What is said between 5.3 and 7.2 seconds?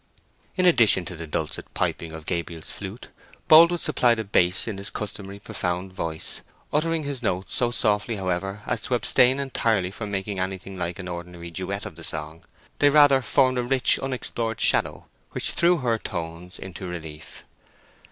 profound voice, uttering